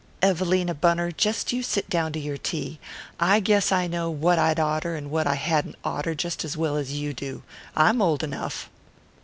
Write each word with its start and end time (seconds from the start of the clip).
"Evelina 0.23 0.73
Bunner, 0.73 1.11
just 1.11 1.53
you 1.53 1.61
sit 1.61 1.87
down 1.87 2.11
to 2.11 2.19
your 2.19 2.35
tea. 2.35 2.79
I 3.19 3.39
guess 3.39 3.71
I 3.71 3.85
know 3.85 4.09
what 4.09 4.39
I'd 4.39 4.59
oughter 4.59 4.95
and 4.95 5.11
what 5.11 5.27
I'd 5.27 5.35
hadn't 5.37 5.75
oughter 5.83 6.15
just 6.15 6.43
as 6.43 6.57
well 6.57 6.75
as 6.75 6.93
you 6.93 7.13
do 7.13 7.43
I'm 7.75 8.01
old 8.01 8.23
enough!" 8.23 8.67